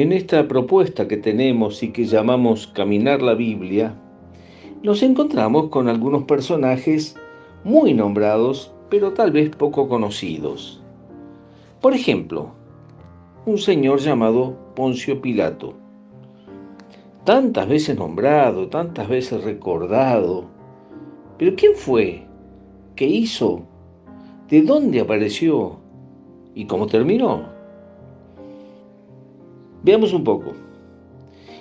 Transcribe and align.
En 0.00 0.12
esta 0.12 0.48
propuesta 0.48 1.06
que 1.06 1.18
tenemos 1.18 1.82
y 1.82 1.92
que 1.92 2.06
llamamos 2.06 2.68
Caminar 2.68 3.20
la 3.20 3.34
Biblia, 3.34 3.94
nos 4.82 5.02
encontramos 5.02 5.68
con 5.68 5.88
algunos 5.88 6.22
personajes 6.22 7.16
muy 7.64 7.92
nombrados, 7.92 8.72
pero 8.88 9.12
tal 9.12 9.30
vez 9.30 9.54
poco 9.54 9.90
conocidos. 9.90 10.82
Por 11.82 11.92
ejemplo, 11.92 12.52
un 13.44 13.58
señor 13.58 13.98
llamado 14.00 14.56
Poncio 14.74 15.20
Pilato, 15.20 15.74
tantas 17.24 17.68
veces 17.68 17.98
nombrado, 17.98 18.68
tantas 18.68 19.06
veces 19.06 19.44
recordado, 19.44 20.46
pero 21.36 21.54
¿quién 21.56 21.74
fue? 21.74 22.26
¿Qué 22.96 23.04
hizo? 23.04 23.66
¿De 24.48 24.62
dónde 24.62 25.00
apareció? 25.00 25.78
¿Y 26.54 26.64
cómo 26.64 26.86
terminó? 26.86 27.59
Veamos 29.82 30.12
un 30.12 30.24
poco. 30.24 30.52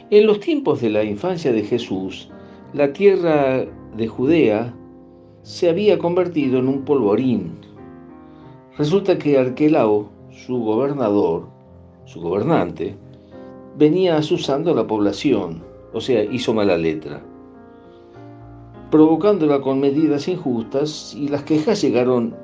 En 0.09 0.27
los 0.27 0.41
tiempos 0.41 0.81
de 0.81 0.89
la 0.89 1.05
infancia 1.05 1.53
de 1.53 1.63
Jesús, 1.63 2.29
la 2.73 2.91
tierra 2.91 3.65
de 3.95 4.07
Judea 4.07 4.73
se 5.43 5.69
había 5.69 5.97
convertido 5.97 6.59
en 6.59 6.67
un 6.67 6.83
polvorín. 6.83 7.53
Resulta 8.77 9.17
que 9.17 9.37
Arquelao, 9.37 10.09
su 10.31 10.59
gobernador, 10.59 11.47
su 12.03 12.19
gobernante, 12.19 12.97
venía 13.77 14.17
asusando 14.17 14.71
a 14.71 14.75
la 14.75 14.85
población, 14.85 15.63
o 15.93 16.01
sea, 16.01 16.21
hizo 16.25 16.53
mala 16.53 16.77
letra, 16.77 17.21
provocándola 18.91 19.61
con 19.61 19.79
medidas 19.79 20.27
injustas 20.27 21.15
y 21.17 21.29
las 21.29 21.43
quejas 21.43 21.81
llegaron 21.81 22.35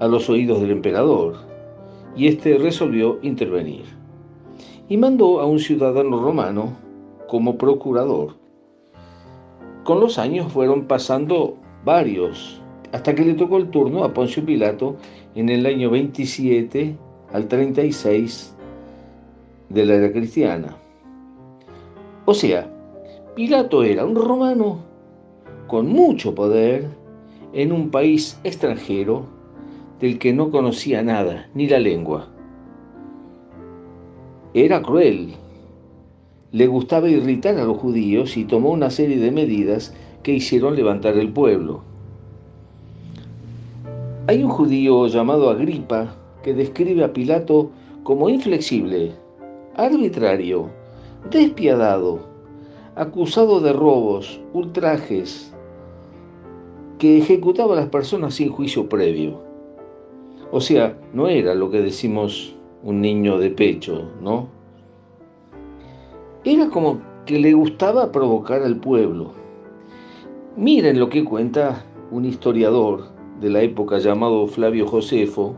a 0.00 0.06
los 0.06 0.30
oídos 0.30 0.62
del 0.62 0.70
emperador, 0.70 1.34
y 2.16 2.28
éste 2.28 2.56
resolvió 2.56 3.18
intervenir 3.20 4.01
y 4.92 4.98
mandó 4.98 5.40
a 5.40 5.46
un 5.46 5.58
ciudadano 5.58 6.20
romano 6.20 6.76
como 7.26 7.56
procurador. 7.56 8.34
Con 9.84 10.00
los 10.00 10.18
años 10.18 10.52
fueron 10.52 10.84
pasando 10.84 11.56
varios, 11.82 12.60
hasta 12.92 13.14
que 13.14 13.24
le 13.24 13.32
tocó 13.32 13.56
el 13.56 13.70
turno 13.70 14.04
a 14.04 14.12
Poncio 14.12 14.44
Pilato 14.44 14.96
en 15.34 15.48
el 15.48 15.64
año 15.64 15.88
27 15.88 16.94
al 17.32 17.48
36 17.48 18.54
de 19.70 19.86
la 19.86 19.94
era 19.94 20.12
cristiana. 20.12 20.76
O 22.26 22.34
sea, 22.34 22.70
Pilato 23.34 23.84
era 23.84 24.04
un 24.04 24.14
romano 24.14 24.80
con 25.68 25.88
mucho 25.88 26.34
poder 26.34 26.86
en 27.54 27.72
un 27.72 27.90
país 27.90 28.38
extranjero 28.44 29.24
del 30.00 30.18
que 30.18 30.34
no 30.34 30.50
conocía 30.50 31.02
nada, 31.02 31.48
ni 31.54 31.66
la 31.66 31.78
lengua. 31.78 32.31
Era 34.54 34.82
cruel. 34.82 35.32
Le 36.50 36.66
gustaba 36.66 37.08
irritar 37.08 37.56
a 37.56 37.64
los 37.64 37.78
judíos 37.78 38.36
y 38.36 38.44
tomó 38.44 38.70
una 38.70 38.90
serie 38.90 39.16
de 39.16 39.30
medidas 39.30 39.94
que 40.22 40.34
hicieron 40.34 40.76
levantar 40.76 41.16
el 41.16 41.32
pueblo. 41.32 41.80
Hay 44.26 44.44
un 44.44 44.50
judío 44.50 45.06
llamado 45.06 45.48
Agripa 45.48 46.14
que 46.42 46.52
describe 46.52 47.02
a 47.02 47.14
Pilato 47.14 47.70
como 48.02 48.28
inflexible, 48.28 49.12
arbitrario, 49.74 50.68
despiadado, 51.30 52.20
acusado 52.94 53.60
de 53.60 53.72
robos, 53.72 54.38
ultrajes, 54.52 55.50
que 56.98 57.16
ejecutaba 57.16 57.72
a 57.72 57.80
las 57.80 57.88
personas 57.88 58.34
sin 58.34 58.50
juicio 58.50 58.86
previo. 58.86 59.40
O 60.50 60.60
sea, 60.60 60.98
no 61.14 61.28
era 61.28 61.54
lo 61.54 61.70
que 61.70 61.80
decimos 61.80 62.54
un 62.82 63.00
niño 63.00 63.38
de 63.38 63.50
pecho, 63.50 64.10
¿no? 64.20 64.48
Era 66.44 66.68
como 66.68 67.00
que 67.26 67.38
le 67.38 67.52
gustaba 67.52 68.10
provocar 68.10 68.62
al 68.62 68.76
pueblo. 68.76 69.32
Miren 70.56 70.98
lo 70.98 71.08
que 71.08 71.24
cuenta 71.24 71.84
un 72.10 72.24
historiador 72.24 73.04
de 73.40 73.50
la 73.50 73.62
época 73.62 73.98
llamado 73.98 74.46
Flavio 74.46 74.86
Josefo. 74.86 75.54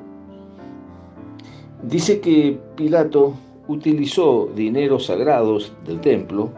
Dice 1.83 2.21
que 2.21 2.59
Pilato 2.77 3.35
utilizó 3.69 4.49
dineros 4.55 5.06
sagrados 5.06 5.73
del 5.87 6.01
templo, 6.01 6.51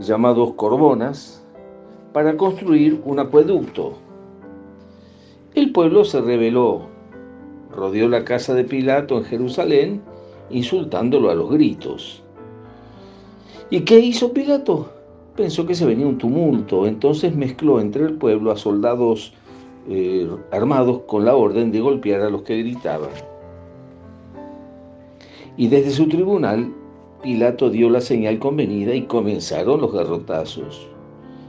llamados 0.00 0.54
corbonas, 0.54 1.44
para 2.12 2.36
construir 2.36 3.00
un 3.04 3.18
acueducto. 3.18 3.94
El 5.54 5.72
pueblo 5.72 6.04
se 6.04 6.20
rebeló 6.20 6.93
rodeó 7.74 8.08
la 8.08 8.24
casa 8.24 8.54
de 8.54 8.64
Pilato 8.64 9.18
en 9.18 9.24
Jerusalén, 9.24 10.02
insultándolo 10.50 11.30
a 11.30 11.34
los 11.34 11.50
gritos. 11.50 12.22
¿Y 13.70 13.80
qué 13.80 13.98
hizo 13.98 14.32
Pilato? 14.32 14.90
Pensó 15.36 15.66
que 15.66 15.74
se 15.74 15.86
venía 15.86 16.06
un 16.06 16.18
tumulto, 16.18 16.86
entonces 16.86 17.34
mezcló 17.34 17.80
entre 17.80 18.04
el 18.04 18.14
pueblo 18.14 18.52
a 18.52 18.56
soldados 18.56 19.34
eh, 19.88 20.28
armados 20.52 21.00
con 21.06 21.24
la 21.24 21.34
orden 21.34 21.72
de 21.72 21.80
golpear 21.80 22.20
a 22.20 22.30
los 22.30 22.42
que 22.42 22.58
gritaban. 22.58 23.10
Y 25.56 25.68
desde 25.68 25.90
su 25.90 26.08
tribunal, 26.08 26.72
Pilato 27.22 27.70
dio 27.70 27.90
la 27.90 28.00
señal 28.00 28.38
convenida 28.38 28.94
y 28.94 29.02
comenzaron 29.02 29.80
los 29.80 29.92
garrotazos. 29.92 30.88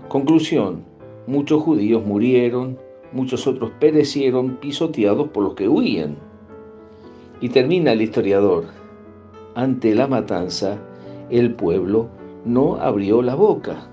Conclusión, 0.08 0.84
muchos 1.28 1.62
judíos 1.62 2.06
murieron, 2.06 2.78
muchos 3.12 3.48
otros 3.48 3.72
perecieron 3.80 4.58
pisoteados 4.58 5.30
por 5.30 5.44
los 5.44 5.54
que 5.56 5.68
huían. 5.68 6.18
Y 7.42 7.50
termina 7.50 7.92
el 7.92 8.02
historiador, 8.02 8.66
ante 9.56 9.94
la 9.96 10.08
matanza, 10.08 10.78
el 11.30 11.54
pueblo 11.54 12.10
no 12.46 12.76
abrió 12.76 13.22
la 13.22 13.36
boca. 13.36 13.88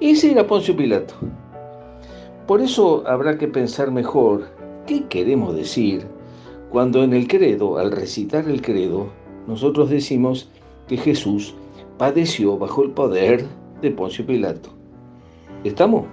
Ese 0.00 0.32
era 0.32 0.46
Poncio 0.46 0.76
Pilato. 0.76 1.14
Por 2.46 2.60
eso 2.60 3.02
habrá 3.06 3.38
que 3.38 3.48
pensar 3.48 3.90
mejor 3.90 4.48
qué 4.86 5.04
queremos 5.08 5.54
decir 5.54 6.06
cuando 6.70 7.02
en 7.02 7.12
el 7.12 7.28
credo, 7.28 7.78
al 7.78 7.92
recitar 7.92 8.48
el 8.48 8.60
credo, 8.60 9.06
nosotros 9.46 9.88
decimos 9.88 10.48
que 10.88 10.96
Jesús 10.96 11.54
padeció 11.96 12.58
bajo 12.58 12.82
el 12.82 12.90
poder 12.90 13.46
de 13.80 13.90
Poncio 13.90 14.26
Pilato. 14.26 14.70
¿Estamos? 15.64 16.04